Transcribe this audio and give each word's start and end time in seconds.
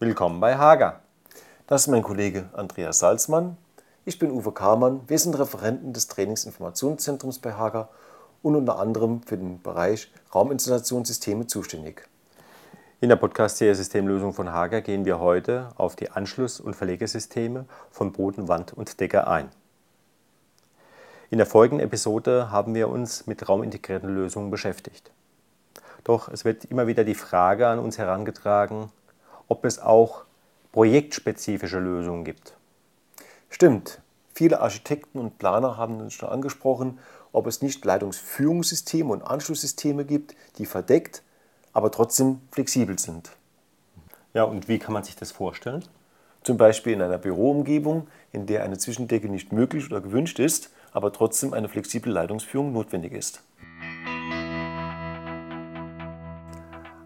Willkommen 0.00 0.38
bei 0.38 0.56
Hager. 0.56 1.00
Das 1.66 1.80
ist 1.80 1.86
mein 1.88 2.04
Kollege 2.04 2.50
Andreas 2.52 3.00
Salzmann. 3.00 3.56
Ich 4.04 4.20
bin 4.20 4.30
Uwe 4.30 4.52
Kamann. 4.52 5.00
Wir 5.08 5.18
sind 5.18 5.36
Referenten 5.36 5.92
des 5.92 6.06
Trainingsinformationszentrums 6.06 7.40
bei 7.40 7.54
Hager 7.54 7.88
und 8.40 8.54
unter 8.54 8.78
anderem 8.78 9.22
für 9.24 9.36
den 9.36 9.60
Bereich 9.60 10.12
Rauminstallationssysteme 10.32 11.48
zuständig. 11.48 12.08
In 13.00 13.08
der 13.08 13.16
Podcast-Serie 13.16 13.74
Systemlösung 13.74 14.34
von 14.34 14.52
Hager 14.52 14.82
gehen 14.82 15.04
wir 15.04 15.18
heute 15.18 15.70
auf 15.74 15.96
die 15.96 16.12
Anschluss- 16.12 16.60
und 16.60 16.76
Verlegesysteme 16.76 17.64
von 17.90 18.12
Boden, 18.12 18.46
Wand 18.46 18.72
und 18.72 19.00
Decke 19.00 19.26
ein. 19.26 19.48
In 21.30 21.38
der 21.38 21.46
folgenden 21.48 21.84
Episode 21.84 22.52
haben 22.52 22.72
wir 22.76 22.88
uns 22.88 23.26
mit 23.26 23.48
raumintegrierten 23.48 24.14
Lösungen 24.14 24.52
beschäftigt. 24.52 25.10
Doch 26.04 26.28
es 26.28 26.44
wird 26.44 26.66
immer 26.66 26.86
wieder 26.86 27.02
die 27.02 27.16
Frage 27.16 27.66
an 27.66 27.80
uns 27.80 27.98
herangetragen, 27.98 28.92
ob 29.48 29.64
es 29.64 29.78
auch 29.78 30.24
projektspezifische 30.72 31.78
Lösungen 31.78 32.24
gibt. 32.24 32.54
Stimmt. 33.50 34.00
Viele 34.34 34.60
Architekten 34.60 35.18
und 35.18 35.38
Planer 35.38 35.76
haben 35.76 36.00
uns 36.00 36.14
schon 36.14 36.28
angesprochen, 36.28 36.98
ob 37.32 37.46
es 37.46 37.60
nicht 37.60 37.84
Leitungsführungssysteme 37.84 39.10
und 39.12 39.22
Anschlusssysteme 39.22 40.04
gibt, 40.04 40.36
die 40.58 40.66
verdeckt, 40.66 41.22
aber 41.72 41.90
trotzdem 41.90 42.40
flexibel 42.52 42.98
sind. 42.98 43.32
Ja, 44.34 44.44
und 44.44 44.68
wie 44.68 44.78
kann 44.78 44.92
man 44.92 45.04
sich 45.04 45.16
das 45.16 45.32
vorstellen? 45.32 45.84
Zum 46.44 46.56
Beispiel 46.56 46.92
in 46.92 47.02
einer 47.02 47.18
Büroumgebung, 47.18 48.06
in 48.32 48.46
der 48.46 48.62
eine 48.62 48.78
Zwischendecke 48.78 49.28
nicht 49.28 49.52
möglich 49.52 49.86
oder 49.90 50.00
gewünscht 50.00 50.38
ist, 50.38 50.70
aber 50.92 51.12
trotzdem 51.12 51.52
eine 51.52 51.68
flexible 51.68 52.12
Leitungsführung 52.12 52.72
notwendig 52.72 53.12
ist. 53.12 53.42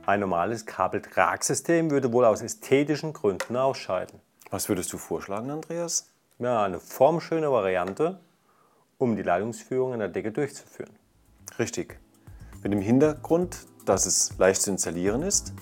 Ein 0.04 0.18
normales 0.18 0.66
Kabeltragsystem 0.66 1.92
würde 1.92 2.12
wohl 2.12 2.24
aus 2.24 2.42
ästhetischen 2.42 3.12
Gründen 3.12 3.56
ausscheiden. 3.56 4.18
Was 4.50 4.68
würdest 4.68 4.92
du 4.92 4.98
vorschlagen, 4.98 5.48
Andreas? 5.50 6.08
Ja, 6.40 6.64
eine 6.64 6.80
formschöne 6.80 7.52
Variante, 7.52 8.18
um 8.98 9.14
die 9.14 9.22
Leitungsführung 9.22 9.92
an 9.92 10.00
der 10.00 10.08
Decke 10.08 10.32
durchzuführen. 10.32 10.90
Richtig. 11.56 12.00
Mit 12.64 12.72
dem 12.72 12.80
Hintergrund, 12.80 13.58
dass 13.84 14.06
es 14.06 14.36
leicht 14.38 14.62
zu 14.62 14.72
installieren 14.72 15.22
ist, 15.22 15.52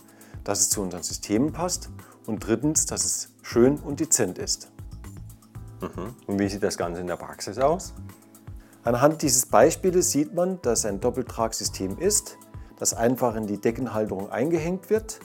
dass 0.42 0.60
es 0.60 0.70
zu 0.70 0.80
unseren 0.80 1.02
Systemen 1.02 1.52
passt 1.52 1.90
und 2.26 2.38
drittens, 2.38 2.86
dass 2.86 3.04
es 3.04 3.34
schön 3.42 3.78
und 3.78 4.00
dezent 4.00 4.38
ist. 4.38 4.70
Mhm. 5.82 6.14
Und 6.26 6.38
wie 6.38 6.48
sieht 6.48 6.62
das 6.62 6.78
Ganze 6.78 7.02
in 7.02 7.06
der 7.06 7.16
Praxis 7.16 7.58
aus? 7.58 7.92
Anhand 8.84 9.20
dieses 9.20 9.44
Beispiels 9.44 10.10
sieht 10.10 10.32
man, 10.32 10.62
dass 10.62 10.86
ein 10.86 10.98
Doppeltragsystem 10.98 11.98
ist, 11.98 12.38
das 12.80 12.94
einfach 12.94 13.36
in 13.36 13.46
die 13.46 13.60
Deckenhalterung 13.60 14.30
eingehängt 14.30 14.90
wird. 14.90 15.20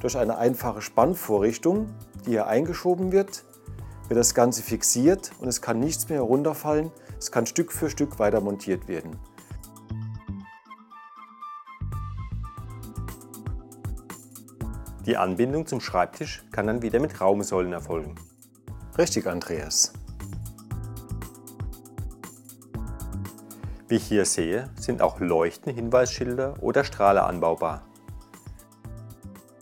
Durch 0.00 0.16
eine 0.16 0.38
einfache 0.38 0.80
Spannvorrichtung, 0.80 1.94
die 2.24 2.30
hier 2.30 2.46
eingeschoben 2.46 3.12
wird, 3.12 3.44
wird 4.08 4.18
das 4.18 4.34
Ganze 4.34 4.62
fixiert 4.62 5.30
und 5.38 5.46
es 5.46 5.60
kann 5.60 5.78
nichts 5.78 6.08
mehr 6.08 6.18
herunterfallen. 6.18 6.90
Es 7.18 7.30
kann 7.30 7.46
Stück 7.46 7.70
für 7.70 7.90
Stück 7.90 8.18
weiter 8.18 8.40
montiert 8.40 8.88
werden. 8.88 9.18
Die 15.04 15.16
Anbindung 15.18 15.66
zum 15.66 15.80
Schreibtisch 15.80 16.44
kann 16.50 16.66
dann 16.66 16.82
wieder 16.82 16.98
mit 16.98 17.20
Raumsäulen 17.20 17.72
erfolgen. 17.72 18.14
Richtig, 18.96 19.26
Andreas. 19.26 19.92
Wie 23.90 23.96
ich 23.96 24.06
hier 24.06 24.24
sehe, 24.24 24.70
sind 24.76 25.02
auch 25.02 25.18
leuchtende 25.18 25.74
Hinweisschilder 25.74 26.54
oder 26.60 26.84
Strahler 26.84 27.26
anbaubar. 27.26 27.82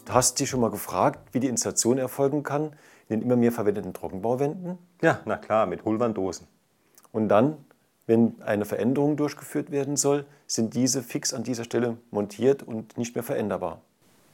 Du 0.04 0.12
hast 0.12 0.38
dich 0.38 0.50
schon 0.50 0.60
mal 0.60 0.70
gefragt, 0.70 1.30
wie 1.32 1.40
die 1.40 1.48
Installation 1.48 1.96
erfolgen 1.96 2.42
kann 2.42 2.74
in 3.08 3.20
den 3.20 3.22
immer 3.22 3.36
mehr 3.36 3.52
verwendeten 3.52 3.94
Trockenbauwänden? 3.94 4.76
Ja, 5.00 5.20
na 5.24 5.38
klar, 5.38 5.64
mit 5.64 5.82
Hohlwanddosen. 5.86 6.46
Und 7.10 7.30
dann, 7.30 7.56
wenn 8.06 8.42
eine 8.42 8.66
Veränderung 8.66 9.16
durchgeführt 9.16 9.70
werden 9.70 9.96
soll, 9.96 10.26
sind 10.46 10.74
diese 10.74 11.02
fix 11.02 11.32
an 11.32 11.42
dieser 11.42 11.64
Stelle 11.64 11.96
montiert 12.10 12.62
und 12.62 12.98
nicht 12.98 13.14
mehr 13.14 13.24
veränderbar. 13.24 13.80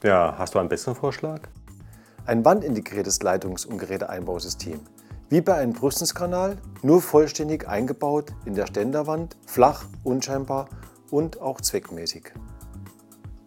Ja, 0.03 0.35
hast 0.37 0.55
du 0.55 0.59
einen 0.59 0.67
besseren 0.67 0.95
Vorschlag? 0.95 1.47
Ein 2.25 2.43
wandintegriertes 2.43 3.21
Leitungs- 3.21 3.65
und 3.65 3.77
Geräteeinbausystem 3.77 4.81
wie 5.29 5.41
bei 5.41 5.55
einem 5.55 5.73
Brüstungskanal, 5.73 6.57
nur 6.81 7.01
vollständig 7.01 7.67
eingebaut 7.67 8.33
in 8.45 8.53
der 8.53 8.67
Ständerwand, 8.67 9.37
flach, 9.45 9.85
unscheinbar 10.03 10.69
und 11.09 11.41
auch 11.41 11.61
zweckmäßig. 11.61 12.33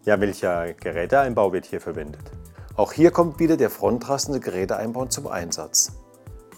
Ja, 0.03 0.19
welcher 0.19 0.73
Geräteeinbau 0.73 1.53
wird 1.53 1.65
hier 1.65 1.81
verwendet? 1.81 2.31
Auch 2.75 2.93
hier 2.93 3.11
kommt 3.11 3.39
wieder 3.39 3.57
der 3.57 3.69
frontrassende 3.69 4.39
Geräteeinbau 4.39 5.05
zum 5.05 5.27
Einsatz. 5.27 5.91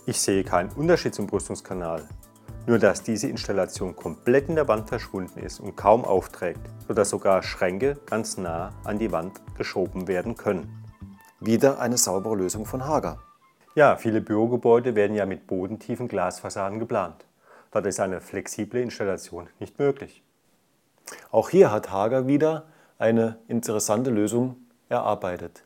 Ich 0.05 0.21
sehe 0.21 0.43
keinen 0.43 0.69
Unterschied 0.69 1.13
zum 1.13 1.27
Brüstungskanal, 1.27 2.07
nur 2.67 2.79
dass 2.79 3.03
diese 3.03 3.27
Installation 3.27 3.95
komplett 3.95 4.49
in 4.49 4.55
der 4.55 4.67
Wand 4.67 4.89
verschwunden 4.89 5.39
ist 5.39 5.59
und 5.59 5.75
kaum 5.75 6.05
aufträgt, 6.05 6.61
sodass 6.87 7.09
sogar 7.09 7.43
Schränke 7.43 7.97
ganz 8.05 8.37
nah 8.37 8.71
an 8.83 8.99
die 8.99 9.11
Wand 9.11 9.41
geschoben 9.57 10.07
werden 10.07 10.35
können. 10.35 10.83
Wieder 11.39 11.79
eine 11.79 11.97
saubere 11.97 12.35
Lösung 12.35 12.65
von 12.65 12.85
Hager. 12.85 13.17
Ja, 13.73 13.95
viele 13.95 14.19
Bürogebäude 14.19 14.95
werden 14.95 15.15
ja 15.15 15.25
mit 15.25 15.47
bodentiefen 15.47 16.09
Glasfassaden 16.09 16.77
geplant. 16.79 17.23
Dort 17.71 17.85
ist 17.85 18.01
eine 18.01 18.19
flexible 18.19 18.81
Installation 18.81 19.47
nicht 19.59 19.79
möglich. 19.79 20.21
Auch 21.31 21.49
hier 21.49 21.71
hat 21.71 21.89
Hager 21.89 22.27
wieder 22.27 22.65
eine 22.99 23.37
interessante 23.47 24.09
Lösung 24.09 24.57
erarbeitet. 24.89 25.63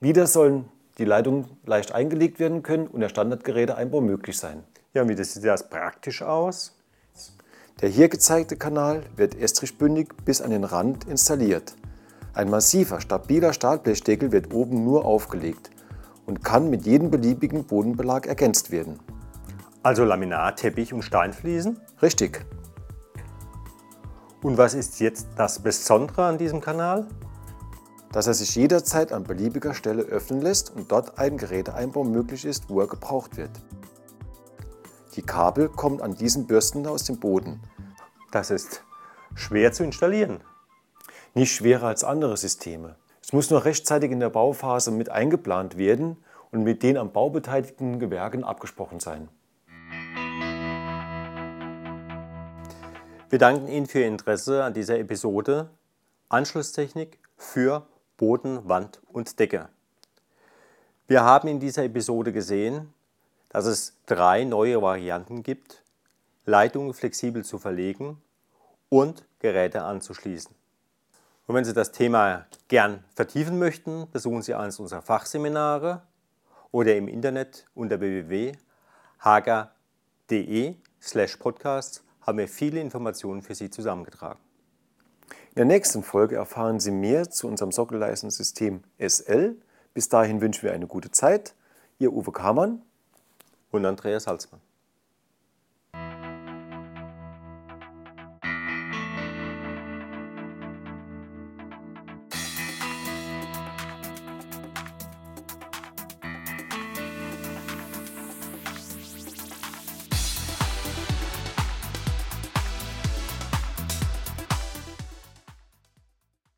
Wieder 0.00 0.26
sollen 0.26 0.70
die 0.96 1.04
Leitungen 1.04 1.44
leicht 1.66 1.92
eingelegt 1.92 2.38
werden 2.38 2.62
können 2.62 2.86
und 2.86 3.00
der 3.00 3.10
Standardgeräteeinbau 3.10 4.00
möglich 4.00 4.38
sein. 4.38 4.64
Ja, 4.94 5.02
und 5.02 5.10
wie 5.10 5.22
sieht 5.22 5.44
das 5.44 5.68
praktisch 5.68 6.22
aus? 6.22 6.74
Der 7.82 7.90
hier 7.90 8.08
gezeigte 8.08 8.56
Kanal 8.56 9.02
wird 9.16 9.34
estrichbündig 9.34 10.08
bis 10.24 10.40
an 10.40 10.50
den 10.50 10.64
Rand 10.64 11.04
installiert. 11.04 11.74
Ein 12.32 12.48
massiver, 12.48 13.02
stabiler 13.02 13.52
Stahlblechdeckel 13.52 14.32
wird 14.32 14.54
oben 14.54 14.82
nur 14.82 15.04
aufgelegt 15.04 15.70
und 16.26 16.44
kann 16.44 16.70
mit 16.70 16.86
jedem 16.86 17.10
beliebigen 17.10 17.64
Bodenbelag 17.64 18.26
ergänzt 18.26 18.70
werden. 18.70 19.00
Also 19.82 20.04
Laminat, 20.04 20.60
Teppich 20.60 20.92
und 20.92 21.02
Steinfliesen? 21.02 21.80
Richtig. 22.00 22.44
Und 24.42 24.58
was 24.58 24.74
ist 24.74 25.00
jetzt 25.00 25.28
das 25.36 25.58
Besondere 25.58 26.24
an 26.24 26.38
diesem 26.38 26.60
Kanal? 26.60 27.06
Dass 28.12 28.26
er 28.26 28.34
sich 28.34 28.54
jederzeit 28.54 29.12
an 29.12 29.24
beliebiger 29.24 29.74
Stelle 29.74 30.02
öffnen 30.02 30.40
lässt 30.40 30.74
und 30.74 30.92
dort 30.92 31.18
ein 31.18 31.36
Geräteeinbau 31.36 32.04
möglich 32.04 32.44
ist, 32.44 32.68
wo 32.68 32.80
er 32.80 32.86
gebraucht 32.86 33.36
wird. 33.36 33.50
Die 35.16 35.22
Kabel 35.22 35.68
kommen 35.68 36.00
an 36.00 36.14
diesen 36.14 36.46
Bürsten 36.46 36.86
aus 36.86 37.04
dem 37.04 37.20
Boden. 37.20 37.60
Das 38.32 38.50
ist 38.50 38.82
schwer 39.34 39.72
zu 39.72 39.84
installieren. 39.84 40.40
Nicht 41.34 41.54
schwerer 41.54 41.88
als 41.88 42.04
andere 42.04 42.36
Systeme. 42.36 42.96
Es 43.26 43.32
muss 43.32 43.48
nur 43.48 43.64
rechtzeitig 43.64 44.10
in 44.10 44.20
der 44.20 44.28
Bauphase 44.28 44.90
mit 44.90 45.08
eingeplant 45.08 45.78
werden 45.78 46.18
und 46.52 46.62
mit 46.62 46.82
den 46.82 46.98
am 46.98 47.10
Bau 47.10 47.30
beteiligten 47.30 47.98
Gewerken 47.98 48.44
abgesprochen 48.44 49.00
sein. 49.00 49.30
Wir 53.30 53.38
danken 53.38 53.66
Ihnen 53.68 53.86
für 53.86 54.00
Ihr 54.00 54.08
Interesse 54.08 54.62
an 54.62 54.74
dieser 54.74 54.98
Episode 54.98 55.70
Anschlusstechnik 56.28 57.18
für 57.38 57.86
Boden, 58.18 58.68
Wand 58.68 59.00
und 59.10 59.38
Decke. 59.40 59.70
Wir 61.08 61.24
haben 61.24 61.48
in 61.48 61.60
dieser 61.60 61.84
Episode 61.84 62.30
gesehen, 62.30 62.92
dass 63.48 63.64
es 63.64 63.96
drei 64.04 64.44
neue 64.44 64.82
Varianten 64.82 65.42
gibt, 65.42 65.82
Leitungen 66.44 66.92
flexibel 66.92 67.42
zu 67.42 67.56
verlegen 67.56 68.20
und 68.90 69.24
Geräte 69.38 69.80
anzuschließen. 69.80 70.54
Und 71.46 71.54
wenn 71.54 71.64
Sie 71.64 71.74
das 71.74 71.92
Thema 71.92 72.46
gern 72.68 73.04
vertiefen 73.14 73.58
möchten, 73.58 74.10
besuchen 74.10 74.40
Sie 74.42 74.54
eines 74.54 74.80
unserer 74.80 75.02
Fachseminare 75.02 76.02
oder 76.70 76.96
im 76.96 77.06
Internet 77.06 77.66
unter 77.74 78.00
www.hager.de 78.00 78.56
slash 81.02 81.36
podcasts 81.36 82.02
haben 82.22 82.38
wir 82.38 82.48
viele 82.48 82.80
Informationen 82.80 83.42
für 83.42 83.54
Sie 83.54 83.68
zusammengetragen. 83.68 84.40
In 85.50 85.56
der 85.56 85.66
nächsten 85.66 86.02
Folge 86.02 86.36
erfahren 86.36 86.80
Sie 86.80 86.90
mehr 86.90 87.30
zu 87.30 87.46
unserem 87.46 87.72
Sockelleistungssystem 87.72 88.82
SL. 88.98 89.56
Bis 89.92 90.08
dahin 90.08 90.40
wünschen 90.40 90.62
wir 90.62 90.72
eine 90.72 90.86
gute 90.86 91.10
Zeit. 91.10 91.54
Ihr 91.98 92.12
Uwe 92.12 92.32
Kamann 92.32 92.82
und 93.70 93.84
Andreas 93.84 94.24
Salzmann. 94.24 94.60